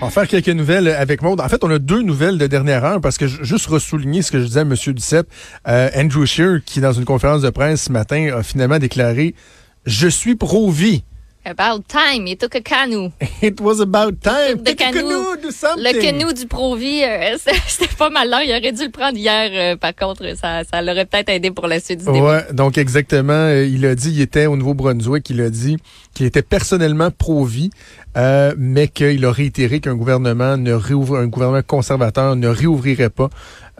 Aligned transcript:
Va 0.00 0.10
faire 0.10 0.28
quelques 0.28 0.48
nouvelles 0.48 0.88
avec 0.88 1.22
Maud. 1.22 1.40
En 1.40 1.48
fait, 1.48 1.64
on 1.64 1.70
a 1.70 1.78
deux 1.78 2.02
nouvelles 2.02 2.36
de 2.36 2.46
dernière 2.46 2.84
heure 2.84 3.00
parce 3.00 3.16
que 3.16 3.26
juste 3.26 3.66
ressouligner 3.66 4.20
ce 4.20 4.30
que 4.30 4.38
je 4.38 4.44
disais 4.44 4.60
à 4.60 4.62
M. 4.62 4.74
Duceppe. 4.74 5.28
Euh, 5.66 5.88
Andrew 5.96 6.26
Scheer, 6.26 6.62
qui 6.64 6.80
dans 6.80 6.92
une 6.92 7.06
conférence 7.06 7.40
de 7.40 7.48
presse 7.48 7.84
ce 7.84 7.92
matin 7.92 8.30
a 8.36 8.42
finalement 8.42 8.78
déclaré 8.78 9.34
«Je 9.86 10.08
suis 10.08 10.36
pro-vie». 10.36 11.04
About 11.46 11.82
time, 11.88 12.26
it 12.26 12.40
took 12.40 12.54
a 12.54 12.62
canoe. 12.62 13.10
It 13.42 13.60
was 13.60 13.78
about 13.78 14.18
time. 14.22 14.56
The 14.62 14.64
Take 14.64 14.80
a 14.80 14.92
canoe. 14.92 15.36
do 15.42 15.50
something. 15.50 15.82
Le 15.84 16.00
canoe 16.00 16.32
du 16.32 16.46
Provi, 16.46 17.02
euh, 17.04 17.36
c'était 17.66 17.94
pas 17.98 18.08
mal 18.08 18.30
là. 18.30 18.42
Il 18.44 18.50
aurait 18.50 18.72
dû 18.72 18.84
le 18.84 18.90
prendre 18.90 19.18
hier. 19.18 19.50
euh, 19.52 19.76
par 19.76 19.94
contre, 19.94 20.24
ça, 20.36 20.62
ça 20.64 20.80
l'aurait 20.80 21.04
peut-être 21.04 21.28
aidé 21.28 21.50
pour 21.50 21.66
la 21.66 21.80
suite 21.80 21.98
du 21.98 22.06
débat. 22.06 22.18
Ouais, 22.48 22.52
donc 22.54 22.78
exactement. 22.78 23.32
euh, 23.34 23.66
il 23.66 23.84
a 23.84 23.94
dit, 23.94 24.10
il 24.12 24.20
était 24.22 24.46
au 24.46 24.56
Nouveau-Brunswick, 24.56 25.28
il 25.28 25.42
a 25.42 25.50
dit 25.50 25.76
qu'il 26.14 26.24
était 26.24 26.40
personnellement 26.42 27.10
pro-vie, 27.10 27.68
euh, 28.16 28.54
mais 28.56 28.88
qu'il 28.88 29.22
a 29.26 29.30
réitéré 29.32 29.80
qu'un 29.80 29.96
gouvernement 29.96 30.56
ne 30.56 30.72
réouvre, 30.72 31.18
un 31.18 31.26
gouvernement 31.26 31.62
conservateur 31.66 32.36
ne 32.36 32.48
réouvrirait 32.48 33.10
pas 33.10 33.28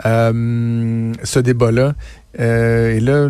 ce 0.03 1.39
débat-là. 1.39 1.95
Euh, 2.41 2.97
et 2.97 3.01
là, 3.01 3.27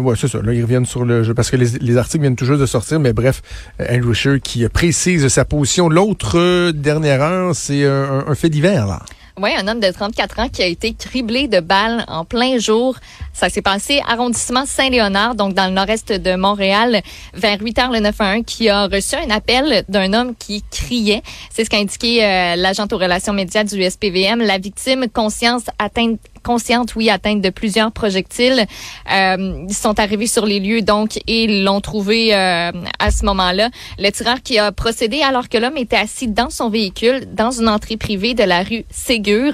ouais, 0.00 0.14
c'est 0.16 0.28
ça. 0.28 0.42
Là, 0.42 0.52
ils 0.52 0.62
reviennent 0.62 0.86
sur 0.86 1.04
le 1.04 1.22
jeu 1.22 1.34
parce 1.34 1.50
que 1.50 1.56
les, 1.56 1.78
les 1.80 1.96
articles 1.96 2.20
viennent 2.22 2.38
juste 2.38 2.60
de 2.60 2.66
sortir, 2.66 3.00
mais 3.00 3.12
bref, 3.12 3.42
euh, 3.80 3.96
Andrew 3.96 4.12
Scheer 4.12 4.40
qui 4.40 4.68
précise 4.68 5.26
sa 5.28 5.44
position. 5.44 5.88
L'autre 5.88 6.38
euh, 6.38 6.72
dernière 6.72 7.22
heure, 7.22 7.54
c'est 7.54 7.86
un, 7.86 8.24
un 8.26 8.34
fait 8.34 8.50
divers 8.50 8.86
là. 8.86 9.00
Oui, 9.38 9.50
un 9.54 9.68
homme 9.68 9.80
de 9.80 9.90
34 9.90 10.38
ans 10.38 10.48
qui 10.48 10.62
a 10.62 10.66
été 10.66 10.94
criblé 10.94 11.46
de 11.46 11.60
balles 11.60 12.06
en 12.08 12.24
plein 12.24 12.58
jour. 12.58 12.96
Ça 13.34 13.50
s'est 13.50 13.60
passé 13.60 14.00
arrondissement 14.08 14.64
Saint-Léonard, 14.64 15.34
donc 15.34 15.52
dans 15.52 15.66
le 15.66 15.72
nord-est 15.72 16.10
de 16.10 16.36
Montréal, 16.36 17.02
vers 17.34 17.60
8 17.60 17.78
heures 17.80 17.92
le 17.92 18.00
911, 18.00 18.44
qui 18.46 18.70
a 18.70 18.86
reçu 18.86 19.14
un 19.14 19.28
appel 19.28 19.84
d'un 19.90 20.14
homme 20.14 20.34
qui 20.34 20.64
criait. 20.70 21.22
C'est 21.50 21.66
ce 21.66 21.68
qu'a 21.68 21.76
indiqué 21.76 22.24
euh, 22.24 22.56
l'agent 22.56 22.86
aux 22.90 22.96
relations 22.96 23.34
médias 23.34 23.62
du 23.62 23.82
SPVM. 23.82 24.40
La 24.40 24.56
victime, 24.56 25.06
conscience 25.12 25.64
atteinte 25.78 26.18
consciente, 26.46 26.94
oui, 26.94 27.10
atteinte 27.10 27.42
de 27.42 27.50
plusieurs 27.50 27.90
projectiles. 27.90 28.66
Euh, 29.12 29.64
ils 29.68 29.74
sont 29.74 29.98
arrivés 29.98 30.28
sur 30.28 30.46
les 30.46 30.60
lieux, 30.60 30.82
donc, 30.82 31.18
et 31.26 31.62
l'ont 31.64 31.80
trouvé 31.80 32.32
euh, 32.34 32.70
à 32.98 33.10
ce 33.10 33.24
moment-là. 33.24 33.70
Le 33.98 34.10
tireur 34.10 34.42
qui 34.42 34.58
a 34.58 34.70
procédé 34.70 35.22
alors 35.22 35.48
que 35.48 35.58
l'homme 35.58 35.76
était 35.76 35.96
assis 35.96 36.28
dans 36.28 36.50
son 36.50 36.70
véhicule, 36.70 37.26
dans 37.32 37.50
une 37.50 37.68
entrée 37.68 37.96
privée 37.96 38.34
de 38.34 38.44
la 38.44 38.62
rue 38.62 38.84
Ségur. 38.90 39.52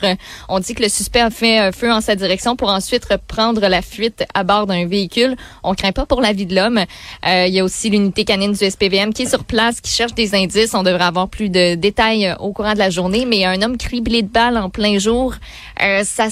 On 0.49 0.61
dit 0.61 0.75
que 0.75 0.83
le 0.83 0.89
suspect 0.89 1.21
a 1.21 1.31
fait 1.31 1.61
euh, 1.61 1.73
feu 1.73 1.91
en 1.91 2.03
sa 2.03 2.15
direction 2.15 2.57
pour 2.57 2.69
ensuite 2.69 3.07
reprendre 3.07 3.67
la 3.69 3.81
fuite 3.81 4.25
à 4.35 4.45
bord 4.45 4.67
d'un 4.67 4.87
véhicule. 4.87 5.37
On 5.63 5.75
craint 5.75 5.93
pas 5.93 6.07
pour 6.07 6.21
la 6.21 6.33
vie 6.33 6.47
de 6.47 6.55
l'homme. 6.55 6.79
Euh, 7.27 7.47
il 7.47 7.55
y 7.55 7.61
a 7.61 7.65
aussi 7.65 7.89
l'unité 7.91 8.25
canine 8.25 8.53
du 8.53 8.71
SPVM 8.71 9.13
qui 9.13 9.23
est 9.23 9.31
sur 9.31 9.45
place, 9.45 9.81
qui 9.81 9.91
cherche 9.91 10.15
des 10.15 10.35
indices. 10.35 10.75
On 10.75 10.83
devrait 10.83 11.05
avoir 11.05 11.29
plus 11.29 11.49
de 11.49 11.75
détails 11.75 12.27
euh, 12.27 12.37
au 12.37 12.53
courant 12.53 12.75
de 12.75 12.79
la 12.79 12.91
journée, 12.91 13.25
mais 13.25 13.45
un 13.45 13.63
homme 13.63 13.77
criblé 13.77 14.23
de 14.23 14.29
balles 14.29 14.59
en 14.59 14.71
plein 14.71 14.99
jour, 14.99 15.35
euh, 15.83 16.03
ça, 16.05 16.29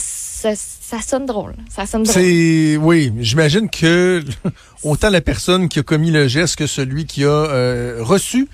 ça, 0.55 0.99
ça 0.99 1.03
sonne 1.03 1.27
drôle. 1.27 1.55
Ça 1.69 1.87
sonne 1.87 2.03
drôle. 2.05 2.15
C'est 2.15 2.77
oui, 2.77 3.13
j'imagine 3.21 3.69
que 3.69 4.23
autant 4.83 5.11
la 5.11 5.21
personne 5.21 5.69
qui 5.69 5.79
a 5.79 5.83
commis 5.83 6.11
le 6.11 6.29
geste 6.29 6.57
que 6.57 6.67
celui 6.67 7.07
qui 7.07 7.25
a 7.25 7.29
euh, 7.29 7.99
reçu 8.01 8.49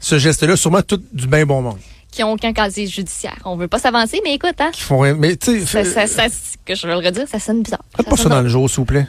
ce 0.00 0.18
geste-là, 0.18 0.56
sûrement 0.56 0.82
tout 0.82 1.02
du 1.12 1.26
bien 1.26 1.46
bon 1.46 1.62
monde. 1.62 1.78
qui 2.10 2.22
ont 2.22 2.32
aucun 2.32 2.52
casier 2.52 2.86
judiciaire. 2.86 3.38
On 3.44 3.56
veut 3.56 3.68
pas 3.68 3.78
s'avancer, 3.78 4.20
mais 4.24 4.34
écoute, 4.34 4.54
hein, 4.58 4.70
Qui 4.72 4.80
font 4.82 5.00
rien. 5.00 5.14
Mais 5.14 5.36
tu 5.36 5.64
sais, 5.66 5.84
ça, 5.84 6.06
ça, 6.06 6.26
que 6.64 6.74
je 6.74 6.86
veux 6.86 6.92
le 6.94 6.98
redire, 7.06 7.26
ça 7.28 7.38
sonne 7.38 7.62
bizarre. 7.62 7.82
faites 7.96 8.08
pas 8.08 8.16
sonne 8.16 8.24
ça 8.24 8.36
dans 8.36 8.42
le 8.42 8.48
jour, 8.48 8.68
s'il 8.68 8.78
vous 8.78 8.84
plaît. 8.84 9.06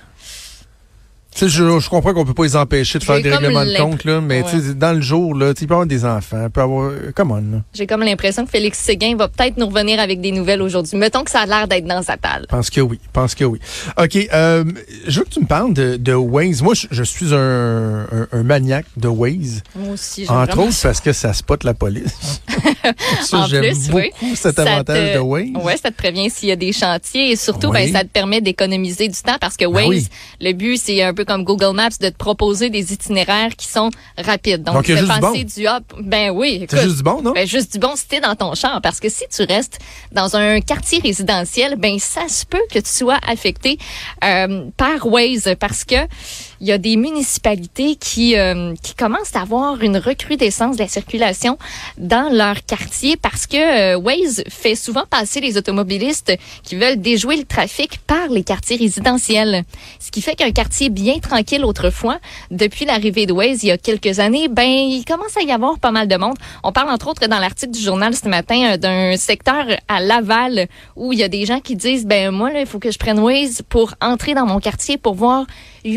Tu 1.38 1.46
sais, 1.46 1.50
je, 1.56 1.80
je 1.80 1.88
comprends 1.88 2.16
qu'on 2.16 2.26
peut 2.26 2.34
pas 2.34 2.46
les 2.46 2.56
empêcher 2.56 2.98
de 2.98 3.04
faire 3.04 3.22
des 3.22 3.30
règlements 3.32 3.64
de 3.64 3.78
compte, 3.78 4.04
là, 4.06 4.22
mais 4.22 4.42
Ouais. 4.42 4.50
tu 4.50 4.60
sais, 4.60 4.74
dans 4.74 4.94
le 4.94 5.02
jour, 5.02 5.36
là, 5.36 5.54
il 5.60 5.68
peut 5.68 5.74
avoir 5.76 5.86
des 5.86 6.04
enfants, 6.04 6.50
peut 6.52 6.62
avoir. 6.62 6.92
Come 7.16 7.32
on. 7.32 7.62
J'ai 7.76 7.86
comme 7.86 8.02
l'impression 8.02 8.44
que 8.44 8.50
Félix 8.50 8.80
Séguin 8.80 9.16
va 9.16 9.28
peut-être 9.28 9.58
nous 9.58 9.68
revenir 9.68 10.00
avec 10.00 10.20
des 10.20 10.32
nouvelles 10.32 10.64
aujourd'hui. 10.64 10.98
Mettons 10.98 11.24
que 11.24 11.30
ça 11.30 11.42
a 11.42 11.46
l'air 11.46 11.68
d'être 11.68 11.86
dans 11.86 12.02
sa 12.02 12.18
table. 12.18 12.48
Je 12.50 12.56
pense 12.56 12.70
que 12.72 12.82
oui. 12.82 13.00
Je 13.04 13.10
pense 13.14 13.36
que 13.36 13.44
oui. 13.46 13.60
OK. 14.02 14.18
Euh, 14.34 14.64
je 15.08 15.20
veux 15.20 15.26
que 15.26 15.30
tu 15.30 15.40
me 15.42 15.46
parles 15.46 15.74
de, 15.76 15.98
de 15.98 16.14
Waze. 16.14 16.64
Moi, 16.64 16.74
je, 16.74 16.88
je 16.90 17.04
suis 17.04 17.32
un, 17.36 18.08
un, 18.12 18.28
un 18.32 18.44
maniaque 18.44 18.88
de 18.98 19.08
Waze. 19.08 19.62
Moi 19.76 19.94
aussi, 19.94 20.26
Entre 20.28 20.58
autres 20.58 20.76
parce 20.82 21.02
que 21.02 21.14
ça 21.14 21.34
spot 21.34 21.64
la 21.64 21.76
police. 21.76 22.42
ça, 23.22 23.38
En 23.40 23.48
j'aime 23.48 23.62
plus, 23.62 23.90
beaucoup 23.90 23.98
oui. 24.24 24.36
cet 24.36 24.58
avantage 24.58 25.12
te- 25.12 25.16
de 25.16 25.20
Waze. 25.20 25.50
Ouais, 25.64 25.78
ça 25.78 25.92
te 25.92 25.96
prévient 25.98 26.30
s'il 26.32 26.50
y 26.50 26.52
a 26.52 26.56
des 26.56 26.74
chantiers 26.74 27.32
et 27.32 27.36
surtout, 27.36 27.68
Oui. 27.68 27.86
ben, 27.86 27.92
ça 27.94 28.04
te 28.04 28.10
permet 28.10 28.42
d'économiser 28.42 29.08
du 29.08 29.22
temps 29.22 29.38
parce 29.40 29.56
que 29.56 29.66
Waze, 29.66 29.84
Ben 29.84 29.90
oui. 29.90 30.08
le 30.42 30.54
but, 30.54 30.78
c'est 30.78 31.04
un 31.04 31.14
peu 31.14 31.26
comme 31.28 31.44
Google 31.44 31.76
Maps 31.76 31.90
de 32.02 32.10
te 32.10 32.18
proposer 32.18 32.70
des 32.70 32.94
itinéraires 32.94 33.56
qui 33.56 33.68
sont 33.68 33.90
rapides. 34.18 34.64
Donc, 34.64 34.76
Donc, 34.76 34.88
il 34.88 34.96
y 34.96 34.98
a 34.98 35.02
tu 35.02 35.06
juste 35.06 35.34
fais 35.34 35.44
du 35.44 35.58
du 35.62 35.68
hop. 35.68 35.84
Ben 36.02 36.32
oui, 36.32 36.66
C'est 36.70 36.84
juste 36.84 36.98
du 36.98 37.04
bon, 37.04 37.22
non? 37.22 37.34
Ben, 37.34 37.48
juste 37.48 37.74
du 37.74 37.80
bon 37.80 37.96
si 37.96 38.08
t'es 38.08 38.20
dans 38.20 38.36
ton 38.36 38.56
champ. 38.56 38.80
Parce 38.82 39.00
que 39.00 39.10
si 39.10 39.26
tu 39.30 39.44
restes 39.44 39.80
dans 40.12 40.36
un 40.36 40.62
quartier 40.62 41.00
résidentiel, 41.00 41.76
ben 41.78 42.00
ça 42.00 42.28
se 42.28 42.46
peut 42.46 42.62
que 42.72 42.80
tu 42.80 42.90
sois 42.90 43.20
affecté 43.28 43.78
euh, 44.24 44.66
par 44.78 45.06
Waze 45.06 45.56
parce 45.60 45.84
que 45.84 45.96
il 46.62 46.68
y 46.68 46.72
a 46.72 46.78
des 46.78 46.96
municipalités 46.96 47.96
qui 47.96 48.38
euh, 48.38 48.74
qui 48.82 48.96
commencent 48.96 49.36
à 49.36 49.42
avoir 49.42 49.82
une 49.82 49.98
recrudescence 49.98 50.78
de 50.78 50.82
la 50.82 50.88
circulation 50.88 51.58
dans 51.98 52.30
leur 52.34 52.66
quartier 52.66 53.18
parce 53.18 53.48
que 53.48 53.58
euh, 53.96 53.98
Waze 53.98 54.44
fait 54.50 54.76
souvent 54.76 55.04
passer 55.10 55.40
les 55.40 55.58
automobilistes 55.58 56.34
qui 56.64 56.76
veulent 56.76 57.00
déjouer 57.00 57.38
le 57.38 57.46
trafic 57.46 58.00
par 58.00 58.28
les 58.30 58.44
quartiers 58.44 58.78
résidentiels. 58.78 59.64
Ce 60.00 60.12
qui 60.12 60.22
fait 60.22 60.36
qu'un 60.36 60.52
quartier 60.52 60.90
bien 60.90 61.20
tranquille 61.20 61.64
autrefois, 61.64 62.20
depuis 62.52 62.86
l'arrivée 62.86 63.26
de 63.26 63.34
Waze 63.34 63.64
il 63.64 63.68
y 63.68 63.72
a 63.72 63.78
quelques 63.78 64.20
années, 64.20 64.48
ben 64.48 64.68
il 64.68 65.06
commence 65.06 65.38
à 65.38 65.42
y 65.42 65.52
avoir 65.52 65.80
pas 65.80 65.92
mal 65.92 66.08
de 66.08 66.16
monde. 66.16 66.38
On 66.64 66.72
parle 66.72 66.90
entre 66.90 67.08
autres 67.08 67.28
dans 67.28 67.40
l'article 67.40 67.72
du 67.72 67.82
journal 67.82 68.16
ce 68.16 68.28
matin 68.28 68.74
euh, 68.74 68.78
d'un 68.78 69.16
secteur 69.18 69.66
à 69.88 70.00
Laval 70.00 70.68
où 70.96 71.14
il 71.14 71.20
y 71.20 71.24
a 71.24 71.28
des 71.28 71.46
gens 71.46 71.60
qui 71.60 71.76
disent 71.76 72.06
ben 72.06 72.32
moi 72.32 72.52
là 72.52 72.62
il 72.62 72.66
faut 72.66 72.80
que 72.80 72.92
je 72.92 72.98
prenne 72.98 73.20
Waze 73.20 73.62
pour 73.70 73.94
entrer 74.02 74.34
dans 74.34 74.46
mon 74.46 74.60
quartier 74.60 74.98
pour 74.98 75.14
voir 75.14 75.46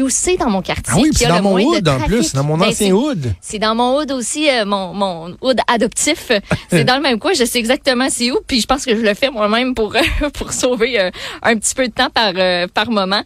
où 0.01 0.09
c'est 0.09 0.37
dans 0.51 0.57
mon 0.57 0.63
quartier 0.63 0.85
Ah 0.89 0.99
oui, 1.01 1.11
c'est 1.15 1.29
dans 1.29 1.43
mon 1.43 1.59
hood 1.59 1.89
en 1.89 2.01
plus, 2.01 2.33
dans 2.33 2.43
mon 2.45 2.59
Ben, 2.59 2.69
ancien 2.69 2.93
hood. 2.93 3.33
c'est 3.41 3.59
dans 3.59 3.75
mon 3.75 3.99
hood 3.99 4.11
aussi, 4.11 4.49
euh, 4.51 4.65
mon, 4.65 4.93
mon 4.93 5.37
hood 5.41 5.59
adoptif. 5.69 6.33
C'est 6.71 6.85
dans 6.85 6.97
le 6.97 7.03
même 7.03 7.19
coin. 7.19 7.33
Je 7.35 7.45
sais 7.45 7.59
exactement 7.59 8.09
c'est 8.11 8.31
où. 8.31 8.39
Puis 8.47 8.61
je 8.61 8.67
pense 8.67 8.85
que 8.85 8.95
je 8.95 9.01
le 9.01 9.15
fais 9.15 9.31
moi-même 9.31 9.75
pour 9.75 9.95
euh, 9.97 10.29
pour 10.35 10.53
sauver 10.53 11.01
euh, 11.01 11.11
un 11.43 11.57
petit 11.57 11.75
peu 11.75 11.89
de 11.89 11.93
temps 11.93 12.11
par 12.11 12.33
par 12.73 12.91
moment. 12.91 13.23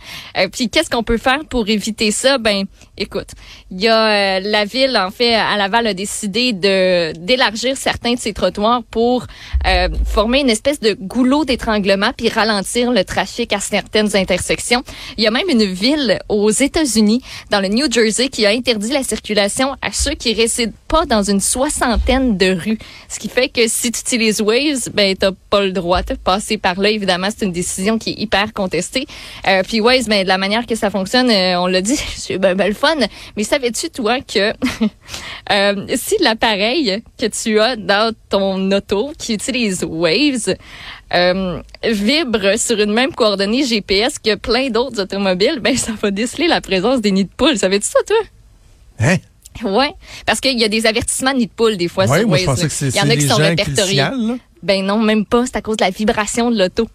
Puis 0.53 0.69
qu'est-ce 0.69 0.91
qu'on 0.91 1.03
peut 1.03 1.19
faire 1.19 1.41
pour 1.49 1.69
éviter 1.69 2.11
ça? 2.11 2.39
Ben, 2.39 2.65
écoute, 2.97 3.29
il 3.71 3.81
y 3.81 3.89
a 3.89 4.41
la 4.41 4.65
ville 4.65 4.97
en 4.97 5.11
fait 5.11 5.35
à 5.35 5.57
Laval 5.57 5.87
a 5.87 5.95
décidé 5.95 6.53
de 6.53 7.13
d'élargir 7.19 7.77
certains 7.77 8.15
de 8.15 8.19
ses 8.19 8.33
trottoirs 8.33 8.83
pour 8.91 9.27
former 10.07 10.41
une 10.41 10.51
espèce 10.51 10.81
de 10.81 10.97
goulot 11.01 11.45
d'étranglement 11.45 12.13
puis 12.17 12.29
ralentir 12.29 12.93
le 12.93 13.05
trafic 13.05 13.53
à 13.53 13.61
certaines 13.61 14.17
intersections. 14.17 14.83
Il 15.17 15.25
y 15.25 15.27
a 15.27 15.31
même 15.31 15.49
une 15.49 15.65
ville 15.65 16.19
aux 16.29 16.51
États-Unis, 16.51 17.14
dans 17.51 17.61
le 17.61 17.69
New 17.69 17.91
Jersey, 17.91 18.29
qui 18.29 18.47
a 18.47 18.51
interdit 18.51 18.91
la 18.91 19.03
circulation 19.03 19.77
à 19.83 19.93
ceux 19.93 20.15
qui 20.15 20.33
résident 20.33 20.73
pas 20.89 21.07
dans 21.07 21.23
une 21.23 21.41
soixantaine 21.41 22.37
de 22.37 22.53
rues. 22.53 22.79
Ce 23.09 23.19
qui 23.19 23.29
fait 23.29 23.49
que 23.49 23.67
si 23.69 23.91
tu 23.91 24.01
utilises 24.01 24.41
Waze, 24.41 24.91
ben 24.93 25.17
t'as 25.17 25.33
pas 25.51 25.63
le 25.63 25.73
droit 25.73 26.03
de 26.03 26.15
passer 26.15 26.59
par 26.59 26.81
là. 26.81 26.91
Évidemment, 26.91 27.29
c'est 27.37 27.45
une 27.45 27.53
décision 27.53 27.99
qui 27.99 28.11
est 28.11 28.21
hyper 28.21 28.53
contestée. 28.53 29.07
Euh, 29.47 29.63
puis 29.67 29.81
Waze, 29.81 30.07
ben 30.09 30.23
de 30.23 30.29
la 30.29 30.39
manière 30.39 30.67
que 30.67 30.75
ça 30.75 30.91
fonctionne, 30.91 31.31
euh, 31.31 31.61
on 31.61 31.67
l'a 31.67 31.81
dit, 31.81 31.97
c'est 32.17 32.39
ben, 32.39 32.55
ben 32.55 32.69
le 32.69 32.75
fun. 32.75 32.95
Mais 33.37 33.45
savais-tu 33.45 33.91
toi 33.91 34.21
que 34.21 34.53
euh, 35.53 35.87
si 35.97 36.17
l'appareil 36.21 37.03
que 37.19 37.27
tu 37.27 37.61
as 37.61 37.77
dans 37.77 38.15
ton 38.29 38.71
auto 38.73 39.13
qui 39.19 39.35
utilise 39.35 39.85
Waze 39.85 40.55
euh, 41.15 41.61
vibre 41.85 42.59
sur 42.59 42.79
une 42.81 42.93
même 42.93 43.13
coordonnée 43.13 43.65
GPS 43.65 44.19
que 44.19 44.35
plein 44.35 44.71
d'autres 44.71 45.01
automobiles, 45.01 45.61
ben 45.61 45.77
ça 45.77 45.93
va 46.01 46.11
déceler 46.11 46.49
la 46.49 46.61
présence 46.61 47.01
des 47.01 47.13
nids 47.13 47.25
de 47.25 47.31
poules. 47.37 47.59
Savais-tu 47.59 47.87
ça, 47.87 47.99
toi? 48.07 48.17
Hein? 49.01 49.17
Ouais, 49.63 49.93
parce 50.27 50.41
qu'il 50.41 50.59
y 50.59 50.65
a 50.65 50.69
des 50.69 50.87
avertissements 50.87 51.33
de 51.33 51.39
nids 51.39 51.47
de 51.47 51.53
poules 51.53 51.77
des 51.77 51.89
fois 51.89 52.07
Ouais, 52.07 52.21
sur 52.21 52.29
moi, 52.29 52.39
Waze. 52.45 52.83
Il 52.83 52.97
y 52.97 53.01
en 53.01 53.09
a 53.09 53.17
qui 53.17 53.29
sont 53.29 53.37
répertoriés. 53.37 54.05
Ben 54.63 54.85
non, 54.85 54.99
même 54.99 55.25
pas. 55.27 55.45
C'est 55.47 55.57
à 55.57 55.63
cause 55.63 55.77
de 55.77 55.85
la 55.85 55.91
vibration 55.91 56.51
de 56.51 56.59
l'auto. 56.59 56.89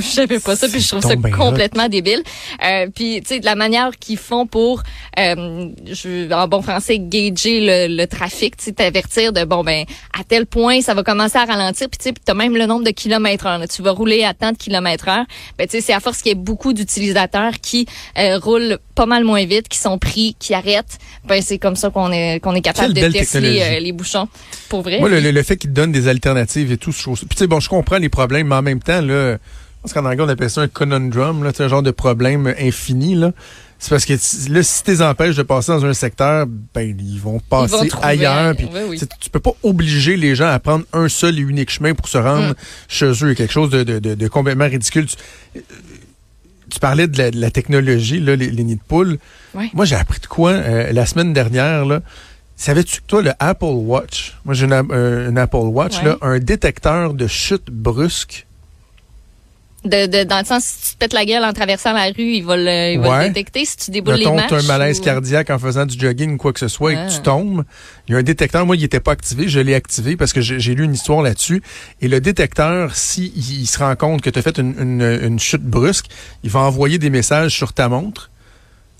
Je 0.08 0.08
savais 0.08 0.38
pas 0.40 0.56
ça, 0.56 0.68
puis 0.68 0.80
je 0.80 0.88
trouve 0.88 1.02
ça 1.02 1.14
complètement 1.36 1.88
débile. 1.88 2.22
Euh, 2.64 2.86
puis, 2.94 3.20
tu 3.22 3.28
sais, 3.34 3.40
de 3.40 3.44
la 3.44 3.54
manière 3.54 3.90
qu'ils 3.98 4.16
font 4.18 4.46
pour, 4.46 4.82
euh, 5.18 5.68
je, 5.86 6.32
en 6.32 6.48
bon 6.48 6.62
français, 6.62 6.98
gager 6.98 7.60
le, 7.88 7.96
le 7.96 8.06
trafic, 8.06 8.56
tu 8.56 8.64
sais, 8.66 8.72
t'avertir 8.72 9.32
de, 9.32 9.44
bon, 9.44 9.62
ben, 9.64 9.84
à 10.18 10.24
tel 10.24 10.46
point, 10.46 10.80
ça 10.80 10.94
va 10.94 11.02
commencer 11.02 11.38
à 11.38 11.44
ralentir, 11.44 11.88
puis 11.88 11.98
tu 11.98 12.04
sais, 12.04 12.12
puis 12.12 12.22
t'as 12.24 12.34
même 12.34 12.56
le 12.56 12.66
nombre 12.66 12.84
de 12.84 12.90
kilomètres 12.90 13.46
heure. 13.46 13.58
là. 13.58 13.66
Tu 13.68 13.82
vas 13.82 13.90
rouler 13.92 14.24
à 14.24 14.34
tant 14.34 14.52
de 14.52 14.56
kilomètres 14.56 15.08
heure. 15.08 15.24
Ben, 15.58 15.66
tu 15.66 15.72
sais, 15.76 15.80
c'est 15.80 15.92
à 15.92 16.00
force 16.00 16.18
qu'il 16.22 16.28
y 16.30 16.32
ait 16.32 16.34
beaucoup 16.34 16.72
d'utilisateurs 16.72 17.52
qui 17.60 17.86
euh, 18.18 18.38
roulent 18.38 18.78
pas 18.94 19.06
mal 19.06 19.24
moins 19.24 19.44
vite, 19.44 19.68
qui 19.68 19.78
sont 19.78 19.98
pris, 19.98 20.36
qui 20.38 20.54
arrêtent. 20.54 20.98
Ben, 21.26 21.40
c'est 21.42 21.58
comme 21.58 21.76
ça 21.76 21.90
qu'on 21.90 22.10
est, 22.12 22.40
qu'on 22.40 22.54
est 22.54 22.60
capable 22.60 22.94
Quelle 22.94 23.12
de 23.12 23.18
technologie. 23.18 23.60
euh, 23.62 23.80
les 23.80 23.92
bouchons. 23.92 24.28
Pour 24.68 24.82
vrai. 24.82 24.98
Moi, 25.00 25.08
le, 25.08 25.20
le- 25.20 25.30
le 25.30 25.42
fait 25.42 25.56
qu'ils 25.56 25.72
donnent 25.72 25.92
des 25.92 26.08
alternatives 26.08 26.72
et 26.72 26.76
tout, 26.78 26.92
je 26.92 27.02
trouve 27.02 27.16
ça- 27.18 27.26
Puis, 27.26 27.36
tu 27.36 27.40
sais, 27.40 27.46
bon, 27.46 27.60
je 27.60 27.68
comprends 27.68 27.98
les 27.98 28.08
problèmes, 28.08 28.48
mais 28.48 28.54
en 28.56 28.62
même 28.62 28.80
temps, 28.82 29.00
là, 29.00 29.36
pense 29.82 29.92
qu'en 29.92 30.04
anglais, 30.04 30.24
on 30.24 30.28
appelle 30.28 30.50
ça 30.50 30.62
un 30.62 30.68
conundrum, 30.68 31.44
là, 31.44 31.52
un 31.58 31.68
genre 31.68 31.82
de 31.82 31.90
problème 31.90 32.52
infini. 32.58 33.14
Là. 33.14 33.32
C'est 33.78 33.90
parce 33.90 34.04
que 34.04 34.14
là, 34.52 34.62
si 34.62 34.82
tu 34.82 34.90
les 34.90 35.02
empêches 35.02 35.36
de 35.36 35.42
passer 35.42 35.70
dans 35.72 35.84
un 35.84 35.94
secteur, 35.94 36.46
ben 36.74 36.96
ils 36.98 37.20
vont 37.20 37.38
passer 37.38 37.88
ailleurs. 38.02 38.54
Puis, 38.56 38.68
Tu 39.20 39.30
peux 39.30 39.40
pas 39.40 39.52
obliger 39.62 40.16
les 40.16 40.34
gens 40.34 40.48
à 40.48 40.58
prendre 40.58 40.84
un 40.92 41.08
seul 41.08 41.38
et 41.38 41.42
unique 41.42 41.70
chemin 41.70 41.94
pour 41.94 42.08
se 42.08 42.18
rendre 42.18 42.50
mm. 42.50 42.54
chez 42.88 43.12
eux. 43.24 43.34
Quelque 43.34 43.52
chose 43.52 43.70
de, 43.70 43.84
de, 43.84 43.98
de, 43.98 44.28
complètement 44.28 44.66
ridicule. 44.66 45.06
Tu, 45.06 45.62
tu 46.70 46.80
parlais 46.80 47.06
de 47.06 47.30
la, 47.40 47.50
technologie, 47.50 48.20
là, 48.20 48.36
les, 48.36 48.50
nids 48.50 48.76
de 48.76 48.80
poules. 48.86 49.18
Moi, 49.74 49.84
j'ai 49.84 49.96
appris 49.96 50.20
de 50.20 50.26
quoi 50.26 50.50
euh, 50.50 50.92
la 50.92 51.06
semaine 51.06 51.32
dernière. 51.32 51.86
Là, 51.86 52.02
Savais-tu 52.58 53.00
que 53.02 53.06
toi, 53.06 53.22
le 53.22 53.30
Apple 53.38 53.66
Watch, 53.66 54.36
moi 54.44 54.52
j'ai 54.52 54.66
un, 54.66 55.36
Apple 55.36 55.56
Watch, 55.58 56.02
là, 56.02 56.18
un 56.22 56.40
détecteur 56.40 57.14
de 57.14 57.28
chute 57.28 57.70
brusque 57.70 58.47
de, 59.88 60.24
dans 60.24 60.38
le 60.38 60.44
sens, 60.44 60.64
si 60.64 60.90
tu 60.90 60.94
te 60.94 60.98
pètes 60.98 61.12
la 61.12 61.24
gueule 61.24 61.44
en 61.44 61.52
traversant 61.52 61.92
la 61.92 62.06
rue, 62.06 62.34
il 62.34 62.44
va 62.44 62.56
le, 62.56 62.92
il 62.92 63.00
va 63.00 63.22
le 63.22 63.28
détecter. 63.28 63.64
Si 63.64 63.76
tu 63.76 63.90
déboules 63.90 64.14
les 64.14 64.30
marches. 64.30 64.48
tu 64.48 64.54
un 64.54 64.62
malaise 64.62 65.00
cardiaque 65.00 65.50
en 65.50 65.58
faisant 65.58 65.86
du 65.86 65.98
jogging 65.98 66.34
ou 66.34 66.36
quoi 66.36 66.52
que 66.52 66.60
ce 66.60 66.68
soit 66.68 66.92
et 66.92 66.96
que 66.96 67.14
tu 67.14 67.22
tombes, 67.22 67.64
il 68.06 68.12
y 68.12 68.14
a 68.14 68.18
un 68.18 68.22
détecteur. 68.22 68.66
Moi, 68.66 68.76
il 68.76 68.82
n'était 68.82 69.00
pas 69.00 69.12
activé. 69.12 69.48
Je 69.48 69.60
l'ai 69.60 69.74
activé 69.74 70.16
parce 70.16 70.32
que 70.32 70.40
j'ai 70.40 70.74
lu 70.74 70.84
une 70.84 70.94
histoire 70.94 71.22
là-dessus. 71.22 71.62
Et 72.00 72.08
le 72.08 72.20
détecteur, 72.20 72.94
si 72.94 73.32
il, 73.34 73.66
se 73.66 73.78
rend 73.78 73.96
compte 73.96 74.22
que 74.22 74.30
tu 74.30 74.38
as 74.38 74.42
fait 74.42 74.58
une, 74.58 74.74
une, 74.78 75.20
une, 75.22 75.38
chute 75.38 75.62
brusque, 75.62 76.06
il 76.42 76.50
va 76.50 76.60
envoyer 76.60 76.98
des 76.98 77.10
messages 77.10 77.54
sur 77.54 77.72
ta 77.72 77.88
montre 77.88 78.30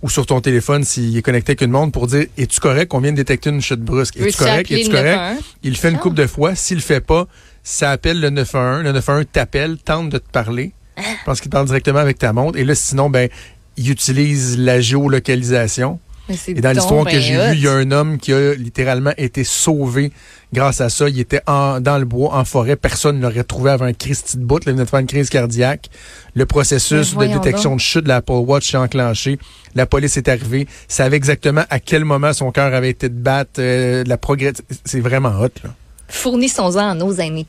ou 0.02 0.08
sur 0.08 0.26
ton 0.26 0.40
téléphone 0.40 0.84
s'il 0.84 1.16
est 1.16 1.22
connecté 1.22 1.50
avec 1.52 1.62
une 1.62 1.70
montre 1.70 1.92
pour 1.92 2.06
dire 2.06 2.26
es-tu 2.36 2.60
correct? 2.60 2.88
Qu'on 2.88 3.00
vient 3.00 3.10
de 3.10 3.16
détecter 3.16 3.50
une 3.50 3.60
chute 3.60 3.80
brusque 3.80 4.16
es-tu 4.16 4.36
correct? 4.36 4.70
es-tu 4.70 4.90
correct? 4.90 5.42
il 5.62 5.70
le 5.70 5.76
fait 5.76 5.90
une 5.90 5.96
ah. 5.96 5.98
coupe 5.98 6.14
de 6.14 6.26
fois 6.26 6.54
s'il 6.54 6.76
le 6.76 6.82
fait 6.82 7.00
pas 7.00 7.26
ça 7.64 7.90
appelle 7.90 8.20
le 8.20 8.30
911 8.30 8.84
le 8.84 8.92
911 8.92 9.26
t'appelle 9.32 9.78
tente 9.78 10.10
de 10.10 10.18
te 10.18 10.30
parler 10.30 10.72
je 10.98 11.24
pense 11.24 11.40
qu'il 11.40 11.50
parle 11.50 11.66
directement 11.66 11.98
avec 11.98 12.18
ta 12.18 12.32
montre 12.32 12.58
et 12.58 12.64
là 12.64 12.74
sinon 12.74 13.10
ben 13.10 13.28
il 13.76 13.90
utilise 13.90 14.58
la 14.58 14.80
géolocalisation 14.80 16.00
et 16.30 16.60
dans 16.60 16.72
l'histoire 16.72 17.04
que 17.04 17.18
j'ai 17.18 17.34
vue, 17.34 17.54
il 17.54 17.60
y 17.60 17.68
a 17.68 17.72
un 17.72 17.90
homme 17.90 18.18
qui 18.18 18.32
a 18.32 18.54
littéralement 18.54 19.12
été 19.16 19.44
sauvé 19.44 20.12
grâce 20.52 20.80
à 20.80 20.88
ça. 20.90 21.08
Il 21.08 21.18
était 21.18 21.40
en, 21.46 21.80
dans 21.80 21.98
le 21.98 22.04
bois, 22.04 22.34
en 22.34 22.44
forêt. 22.44 22.76
Personne 22.76 23.18
ne 23.18 23.22
l'aurait 23.22 23.44
trouvé 23.44 23.70
avant 23.70 23.86
un 23.86 23.92
Christy 23.92 24.36
de 24.36 24.44
bout. 24.44 24.60
Il 24.66 24.72
venait 24.72 24.84
de 24.84 24.88
faire 24.88 25.00
une 25.00 25.06
crise 25.06 25.30
cardiaque. 25.30 25.88
Le 26.34 26.44
processus 26.44 27.14
de 27.14 27.26
détection 27.26 27.74
de 27.74 27.80
chute 27.80 28.04
de 28.04 28.08
l'Apple 28.08 28.32
Watch 28.32 28.70
s'est 28.70 28.76
enclenché. 28.76 29.38
La 29.74 29.86
police 29.86 30.16
est 30.16 30.28
arrivée. 30.28 30.66
Savait 30.86 31.16
exactement 31.16 31.64
à 31.70 31.80
quel 31.80 32.04
moment 32.04 32.32
son 32.32 32.50
cœur 32.50 32.74
avait 32.74 32.90
été 32.90 33.08
de 33.08 33.18
battre. 33.18 33.52
Euh, 33.58 34.04
la 34.06 34.18
progrès. 34.18 34.52
C'est 34.84 35.00
vraiment 35.00 35.40
hot, 35.40 35.48
là. 35.64 35.70
Fournissons-en 36.08 36.90
à 36.90 36.94
nos 36.94 37.12
aînés 37.14 37.46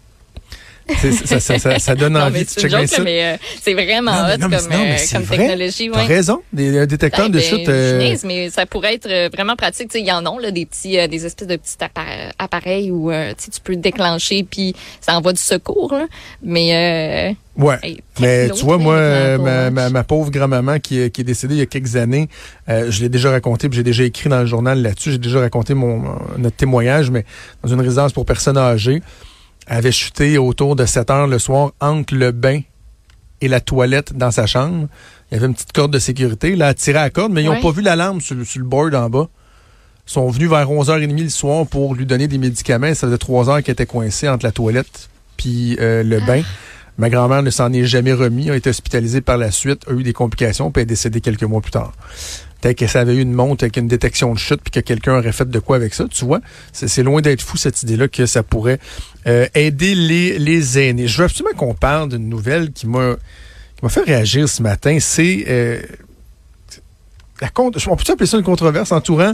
ça, 0.97 1.39
ça, 1.39 1.59
ça, 1.59 1.79
ça, 1.79 1.95
donne 1.95 2.17
envie 2.17 2.45
de 2.45 2.49
checker 2.49 2.87
ça. 2.87 3.01
euh, 3.01 3.37
c'est 3.61 3.73
vraiment 3.73 4.11
hot 4.11 4.39
comme, 4.39 4.53
euh, 4.53 4.97
comme 5.11 5.25
technologie. 5.25 5.89
T'as 5.91 6.05
raison, 6.05 6.41
des 6.51 6.87
détecteurs 6.87 7.29
de 7.29 7.39
chute. 7.39 7.67
Euh... 7.69 8.15
mais 8.25 8.49
ça 8.49 8.65
pourrait 8.65 8.95
être 8.95 9.09
euh, 9.09 9.29
vraiment 9.31 9.55
pratique. 9.55 9.91
Il 9.95 10.05
y 10.05 10.11
en 10.11 10.25
a 10.25 10.41
là, 10.41 10.51
des 10.51 10.65
petits, 10.65 10.99
euh, 10.99 11.07
des 11.07 11.25
espèces 11.25 11.47
de 11.47 11.55
petits 11.55 11.77
appareils 12.37 12.91
où 12.91 13.11
tu 13.11 13.61
peux 13.63 13.75
déclencher 13.75 14.45
puis 14.49 14.75
ça 15.01 15.17
envoie 15.17 15.33
du 15.33 15.41
secours. 15.41 15.93
Là. 15.93 16.07
Mais 16.43 17.35
Ouais. 17.57 17.97
mais 18.21 18.49
tu 18.51 18.63
vois, 18.63 18.77
moi, 18.77 19.37
ma, 19.37 19.69
ma, 19.69 19.89
ma, 19.89 20.03
pauvre 20.05 20.31
grand-maman 20.31 20.79
qui, 20.79 21.11
qui 21.11 21.21
est 21.21 21.25
décédée 21.25 21.55
il 21.55 21.59
y 21.59 21.61
a 21.61 21.65
quelques 21.65 21.97
années, 21.97 22.29
je 22.67 23.01
l'ai 23.01 23.09
déjà 23.09 23.31
raconté, 23.31 23.67
puis 23.67 23.75
j'ai 23.77 23.83
déjà 23.83 24.03
écrit 24.03 24.29
dans 24.29 24.39
le 24.39 24.45
journal 24.45 24.81
là-dessus, 24.81 25.11
j'ai 25.11 25.17
déjà 25.17 25.41
raconté 25.41 25.73
mon 25.73 26.03
notre 26.37 26.55
témoignage, 26.55 27.11
mais 27.11 27.25
dans 27.63 27.73
une 27.73 27.81
résidence 27.81 28.13
pour 28.13 28.25
personnes 28.25 28.57
âgées 28.57 29.01
avait 29.69 29.91
chuté 29.91 30.37
autour 30.37 30.75
de 30.75 30.85
7 30.85 31.09
heures 31.11 31.27
le 31.27 31.39
soir 31.39 31.71
entre 31.79 32.15
le 32.15 32.31
bain 32.31 32.61
et 33.41 33.47
la 33.47 33.61
toilette 33.61 34.13
dans 34.13 34.31
sa 34.31 34.45
chambre. 34.45 34.87
Il 35.31 35.35
y 35.35 35.37
avait 35.37 35.47
une 35.47 35.53
petpetite 35.53 35.73
corde 35.73 35.93
de 35.93 35.99
sécurité. 35.99 36.55
Là, 36.55 36.69
elle 36.69 36.75
tirait 36.75 36.99
à 36.99 37.03
la 37.03 37.09
corde, 37.09 37.31
mais 37.31 37.43
ils 37.43 37.45
n'ont 37.45 37.61
pas 37.61 37.71
vu 37.71 37.81
l'alarme 37.81 38.19
sur, 38.19 38.35
sur, 38.45 38.59
le 38.59 38.65
board 38.65 38.95
en 38.95 39.09
bas. 39.09 39.29
Ils 40.07 40.11
sont 40.11 40.27
venus 40.29 40.49
vers 40.49 40.67
11h30 40.67 41.23
le 41.23 41.29
soir 41.29 41.67
pour 41.67 41.95
lui 41.95 42.05
donner 42.05 42.27
des 42.27 42.39
médicaments. 42.39 42.93
Ça 42.95 43.07
faisait 43.07 43.17
3 43.17 43.49
heures 43.49 43.63
qu'elle 43.63 43.73
était 43.73 43.85
coincée 43.85 44.27
entre 44.27 44.45
la 44.45 44.51
toilette 44.51 45.09
puis 45.37 45.77
euh, 45.79 46.03
le 46.03 46.19
bain. 46.19 46.41
Ma 46.99 47.09
grand-mère 47.09 47.41
ne 47.41 47.49
s'en 47.49 47.71
est 47.71 47.85
jamais 47.85 48.11
remis, 48.11 48.49
a 48.49 48.57
été 48.57 48.69
hospitalisée 48.69 49.21
par 49.21 49.37
la 49.37 49.51
suite, 49.51 49.85
a 49.87 49.93
eu 49.93 50.03
des 50.03 50.11
complications, 50.11 50.69
puis 50.69 50.83
est 50.83 50.85
décédée 50.85 51.21
quelques 51.21 51.43
mois 51.43 51.61
plus 51.61 51.71
tard. 51.71 51.93
Peut-être 52.59 52.77
que 52.77 52.87
ça 52.87 52.99
avait 52.99 53.15
eu 53.15 53.21
une 53.21 53.31
montre 53.31 53.63
avec 53.63 53.77
une 53.77 53.87
détection 53.87 54.33
de 54.33 54.37
chute, 54.37 54.59
puis 54.61 54.69
que 54.69 54.81
quelqu'un 54.81 55.17
aurait 55.17 55.31
fait 55.31 55.49
de 55.49 55.59
quoi 55.59 55.77
avec 55.77 55.93
ça, 55.93 56.03
tu 56.09 56.25
vois. 56.25 56.41
C'est 56.73 57.03
loin 57.03 57.21
d'être 57.21 57.41
fou, 57.41 57.55
cette 57.55 57.81
idée-là, 57.83 58.09
que 58.09 58.25
ça 58.25 58.43
pourrait 58.43 58.79
euh, 59.27 59.47
aider 59.55 59.95
les, 59.95 60.37
les 60.39 60.77
aînés. 60.77 61.07
Je 61.07 61.19
veux 61.19 61.23
absolument 61.23 61.55
qu'on 61.55 61.73
parle 61.73 62.09
d'une 62.09 62.27
nouvelle 62.27 62.73
qui 62.73 62.85
m'a 62.85 63.15
fait 63.87 64.03
réagir 64.03 64.49
ce 64.49 64.61
matin. 64.61 64.97
C'est... 64.99 65.45
Euh, 65.47 65.81
la, 67.39 67.49
on 67.57 67.71
peut 67.71 68.11
appeler 68.11 68.25
ça 68.25 68.37
une 68.37 68.43
controverse 68.43 68.91
entourant 68.91 69.31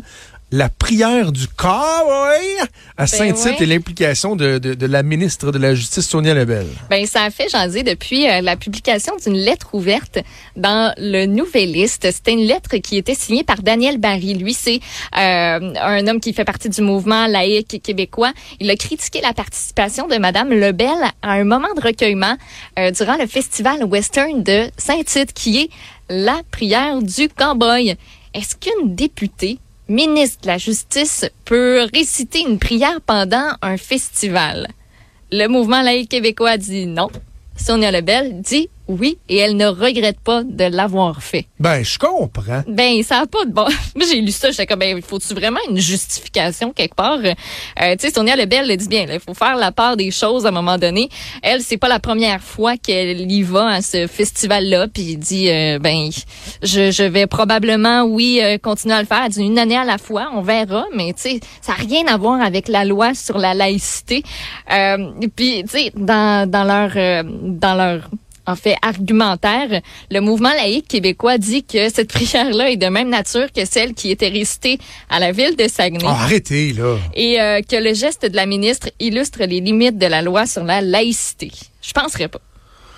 la 0.55 0.69
prière 0.69 1.33
du 1.33 1.47
cowboy 1.49 2.59
à 2.97 3.03
ben 3.03 3.07
Saint-Tite 3.07 3.59
et 3.59 3.65
l'implication 3.65 4.37
de, 4.37 4.57
de, 4.57 4.85
la 4.85 5.03
ministre 5.03 5.51
de 5.51 5.57
la 5.57 5.75
Justice, 5.75 6.07
Sonia 6.07 6.33
Lebel. 6.33 6.65
Ben, 6.89 7.05
ça 7.05 7.23
a 7.23 7.29
fait 7.29 7.49
jaser 7.49 7.83
depuis 7.83 8.25
euh, 8.25 8.39
la 8.39 8.55
publication 8.55 9.13
d'une 9.17 9.35
lettre 9.35 9.71
ouverte 9.73 10.19
dans 10.55 10.93
le 10.97 11.25
Nouvelliste. 11.25 12.09
C'était 12.09 12.31
une 12.31 12.47
lettre 12.47 12.77
qui 12.77 12.95
était 12.95 13.15
signée 13.15 13.43
par 13.43 13.63
Daniel 13.63 13.97
Barry. 13.97 14.33
Lui, 14.35 14.53
c'est 14.53 14.79
euh, 15.17 15.73
un 15.81 16.07
homme 16.07 16.21
qui 16.21 16.31
fait 16.31 16.45
partie 16.45 16.69
du 16.69 16.81
mouvement 16.81 17.27
laïque 17.27 17.81
québécois. 17.83 18.31
Il 18.61 18.69
a 18.69 18.77
critiqué 18.77 19.19
la 19.21 19.33
participation 19.33 20.07
de 20.07 20.15
Madame 20.15 20.51
Lebel 20.51 20.87
à 21.21 21.31
un 21.33 21.43
moment 21.43 21.73
de 21.75 21.81
recueillement 21.81 22.37
euh, 22.79 22.91
durant 22.91 23.17
le 23.17 23.27
festival 23.27 23.83
western 23.83 24.41
de 24.41 24.69
Saint-Tite, 24.77 25.33
qui 25.33 25.63
est 25.63 25.69
la 26.09 26.39
prière 26.49 27.01
du 27.01 27.27
cowboy. 27.27 27.97
Est-ce 28.33 28.55
qu'une 28.55 28.95
députée 28.95 29.59
ministre 29.87 30.41
de 30.43 30.47
la 30.47 30.57
Justice 30.57 31.25
peut 31.45 31.87
réciter 31.93 32.41
une 32.41 32.59
prière 32.59 33.01
pendant 33.01 33.53
un 33.61 33.77
festival. 33.77 34.67
Le 35.31 35.47
mouvement 35.47 35.81
laïque 35.81 36.09
québécois 36.09 36.57
dit 36.57 36.85
non. 36.85 37.09
Sonia 37.57 37.91
Lebel 37.91 38.41
dit 38.41 38.69
oui, 38.87 39.17
et 39.29 39.37
elle 39.37 39.57
ne 39.57 39.67
regrette 39.67 40.19
pas 40.19 40.43
de 40.43 40.65
l'avoir 40.65 41.23
fait. 41.23 41.45
Ben, 41.59 41.83
je 41.83 41.97
comprends. 41.97 42.63
Ben, 42.67 43.01
ça 43.03 43.19
n'a 43.19 43.25
pas 43.27 43.45
de 43.45 43.51
bon. 43.51 43.65
Moi, 43.95 44.05
j'ai 44.09 44.21
lu 44.21 44.31
ça, 44.31 44.51
j'étais 44.51 44.65
comme, 44.65 44.79
ben, 44.79 45.01
faut-tu 45.01 45.33
vraiment 45.33 45.59
une 45.69 45.79
justification 45.79 46.71
quelque 46.71 46.95
part? 46.95 47.19
Euh, 47.19 47.95
tu 47.95 48.07
sais, 48.07 48.13
Sonia 48.13 48.35
Lebel 48.35 48.67
le 48.67 48.75
dit 48.77 48.87
bien, 48.87 49.05
il 49.11 49.19
faut 49.19 49.33
faire 49.33 49.55
la 49.55 49.71
part 49.71 49.97
des 49.97 50.11
choses 50.11 50.45
à 50.45 50.49
un 50.49 50.51
moment 50.51 50.77
donné. 50.77 51.09
Elle, 51.41 51.61
c'est 51.61 51.77
pas 51.77 51.87
la 51.87 51.99
première 51.99 52.41
fois 52.41 52.77
qu'elle 52.77 53.31
y 53.31 53.41
va 53.43 53.67
à 53.67 53.81
ce 53.81 54.07
festival-là, 54.07 54.87
puis 54.87 55.17
dit, 55.17 55.49
euh, 55.49 55.79
ben, 55.79 56.09
je, 56.61 56.91
je 56.91 57.03
vais 57.03 57.27
probablement, 57.27 58.03
oui, 58.03 58.39
euh, 58.41 58.57
continuer 58.57 58.95
à 58.95 59.01
le 59.01 59.07
faire. 59.07 59.29
d'une 59.29 59.57
année 59.57 59.77
à 59.77 59.85
la 59.85 59.97
fois, 59.97 60.29
on 60.33 60.41
verra, 60.41 60.85
mais 60.93 61.13
tu 61.13 61.21
sais, 61.21 61.39
ça 61.61 61.73
n'a 61.73 61.79
rien 61.79 62.07
à 62.07 62.17
voir 62.17 62.41
avec 62.41 62.67
la 62.67 62.85
loi 62.85 63.13
sur 63.13 63.37
la 63.37 63.53
laïcité. 63.53 64.23
Euh, 64.71 65.11
puis, 65.35 65.63
tu 65.63 65.69
sais, 65.69 65.91
dans, 65.95 66.49
dans 66.49 66.63
leur, 66.63 66.91
euh, 66.95 67.23
dans 67.25 67.75
leur 67.75 68.09
en 68.47 68.55
fait 68.55 68.75
argumentaire, 68.81 69.81
le 70.11 70.19
mouvement 70.19 70.53
laïque 70.53 70.87
québécois 70.87 71.37
dit 71.37 71.63
que 71.63 71.89
cette 71.89 72.09
prière-là 72.09 72.71
est 72.71 72.77
de 72.77 72.87
même 72.87 73.09
nature 73.09 73.51
que 73.51 73.65
celle 73.65 73.93
qui 73.93 74.11
était 74.11 74.29
récitée 74.29 74.79
à 75.09 75.19
la 75.19 75.31
ville 75.31 75.55
de 75.55 75.67
Saguenay. 75.67 76.05
Oh, 76.05 76.09
arrêtez, 76.09 76.73
là. 76.73 76.97
Et 77.13 77.41
euh, 77.41 77.61
que 77.61 77.75
le 77.75 77.93
geste 77.93 78.25
de 78.25 78.35
la 78.35 78.45
ministre 78.45 78.89
illustre 78.99 79.39
les 79.39 79.59
limites 79.59 79.97
de 79.97 80.05
la 80.05 80.21
loi 80.21 80.45
sur 80.45 80.63
la 80.63 80.81
laïcité. 80.81 81.51
Je 81.81 81.91
penserais 81.91 82.27
pas. 82.27 82.41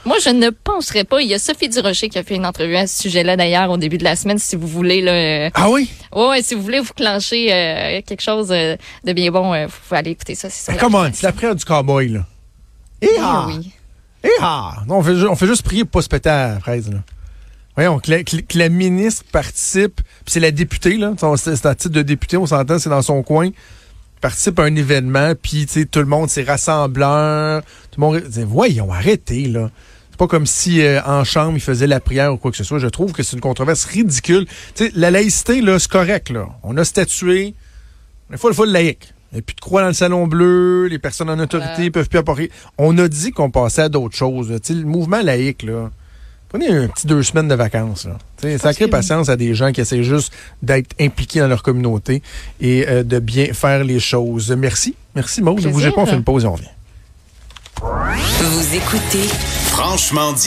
Moi, 0.06 0.18
je 0.24 0.30
ne 0.30 0.50
penserais 0.52 1.04
pas. 1.04 1.22
Il 1.22 1.28
y 1.28 1.34
a 1.34 1.40
Sophie 1.40 1.68
Durocher 1.68 2.08
qui 2.08 2.18
a 2.18 2.24
fait 2.24 2.36
une 2.36 2.46
entrevue 2.46 2.78
à 2.78 2.88
ce 2.88 3.02
sujet-là, 3.02 3.36
d'ailleurs, 3.36 3.70
au 3.70 3.78
début 3.78 3.98
de 3.98 4.06
la 4.06 4.16
semaine, 4.16 4.38
si 4.38 4.56
vous 4.56 4.68
voulez. 4.68 5.02
Là, 5.02 5.12
euh, 5.12 5.50
ah 5.54 5.70
oui? 5.70 5.90
Ouais, 6.16 6.42
si 6.42 6.56
vous 6.56 6.62
voulez 6.62 6.80
vous 6.80 6.94
clencher 6.94 7.52
euh, 7.52 8.02
quelque 8.06 8.22
chose 8.22 8.48
de 8.48 8.78
bien 9.14 9.32
bon, 9.32 9.52
vous 9.66 9.74
pouvez 9.88 10.00
aller 10.00 10.12
écouter 10.12 10.36
ça. 10.36 10.50
C'est 10.50 10.78
comment? 10.78 11.06
C'est 11.12 11.24
la 11.24 11.34
prière 11.34 11.56
du 11.56 11.66
cowboy, 11.66 12.08
là. 12.10 12.26
Et 13.02 13.10
eh 13.14 13.18
ah! 13.20 13.48
oui. 13.50 13.72
On 14.90 15.04
fait, 15.04 15.48
juste 15.48 15.64
prier 15.64 15.84
pour 15.84 15.92
pas 15.92 16.02
se 16.02 16.10
péter 16.10 16.30
à 16.30 16.54
la 16.54 16.60
fraise, 16.60 16.90
là. 16.90 17.00
Voyons, 17.76 18.00
que 18.00 18.10
la, 18.10 18.24
que 18.24 18.58
la 18.58 18.70
ministre 18.70 19.24
participe, 19.32 20.02
puis 20.02 20.32
c'est 20.32 20.40
la 20.40 20.52
députée, 20.52 20.98
là. 20.98 21.14
C'est 21.18 21.66
un 21.66 21.76
titre 21.76 21.94
de 21.94 22.02
député, 22.02 22.38
on 22.38 22.46
s'entend, 22.46 22.80
c'est 22.80 22.90
dans 22.90 23.02
son 23.02 23.22
coin. 23.22 23.50
Participe 24.20 24.58
à 24.60 24.64
un 24.64 24.76
événement, 24.76 25.34
puis 25.40 25.68
tout 25.68 26.00
le 26.00 26.06
monde, 26.06 26.30
c'est 26.30 26.44
rassembleur. 26.44 27.62
Tout 27.92 28.02
le 28.02 28.08
monde. 28.08 28.24
Voyons, 28.48 28.92
arrêtez, 28.92 29.48
là. 29.48 29.70
C'est 30.10 30.18
pas 30.18 30.28
comme 30.28 30.48
si 30.48 30.82
euh, 30.82 31.00
en 31.06 31.24
chambre, 31.24 31.54
il 31.56 31.62
faisait 31.62 31.86
la 31.86 32.00
prière 32.00 32.34
ou 32.34 32.38
quoi 32.38 32.50
que 32.50 32.58
ce 32.58 32.64
soit. 32.64 32.80
Je 32.80 32.88
trouve 32.88 33.12
que 33.12 33.22
c'est 33.22 33.36
une 33.36 33.42
controverse 33.42 33.86
ridicule. 33.86 34.48
la 34.96 35.12
laïcité, 35.12 35.62
là, 35.62 35.78
c'est 35.78 35.92
correct, 35.92 36.32
là. 36.32 36.48
On 36.64 36.76
a 36.78 36.84
statué. 36.84 37.54
Il 38.32 38.38
faut, 38.40 38.50
il 38.50 38.56
faut 38.56 38.66
le 38.66 38.72
laïque. 38.72 39.14
Il 39.32 39.36
n'y 39.36 39.40
a 39.40 39.42
plus 39.42 39.56
de 39.56 39.60
croix 39.62 39.82
dans 39.82 39.88
le 39.88 39.94
salon 39.94 40.26
bleu, 40.26 40.88
les 40.88 41.00
personnes 41.00 41.30
en 41.30 41.38
autorité 41.40 41.84
ne 41.84 41.90
peuvent 41.90 42.08
plus 42.08 42.20
apporter. 42.20 42.52
On 42.78 42.98
a 42.98 43.08
dit 43.08 43.32
qu'on 43.32 43.52
passait 43.52 43.84
à 43.84 43.90
d'autres 43.90 44.16
choses. 44.16 44.50
Le 44.70 44.84
mouvement 44.84 45.22
laïque, 45.22 45.64
là. 45.64 45.92
Prenez 46.50 46.70
un 46.70 46.88
petit 46.88 47.08
deux 47.08 47.24
semaines 47.24 47.50
de 47.50 47.56
vacances. 47.56 48.08
Là. 48.08 48.58
Sacrée 48.58 48.88
patience 48.88 49.28
à 49.28 49.36
des 49.36 49.54
gens 49.54 49.74
qui 49.74 49.82
essaient 49.82 50.04
juste 50.04 50.32
d'être 50.62 50.96
impliqués 51.00 51.42
dans 51.42 51.48
leur 51.48 51.62
communauté 51.62 52.24
et 52.62 52.88
euh, 52.88 53.04
de 53.04 53.20
bien 53.20 53.52
faire 53.54 53.84
les 53.84 54.00
choses. 54.00 54.50
Merci. 54.52 54.96
Merci, 55.14 55.42
Maud. 55.42 55.60
Ne 55.62 55.70
bougez 55.72 55.92
pas, 55.92 56.02
on 56.02 56.06
fait 56.06 56.16
une 56.16 56.24
pause 56.24 56.46
et 56.46 56.48
on 56.48 56.54
revient. 56.54 56.68
Vous 57.82 58.76
écoutez 58.76 59.28
Franchement 59.68 60.32
dit. 60.32 60.46